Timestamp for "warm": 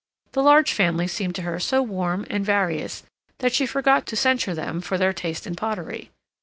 1.83-2.25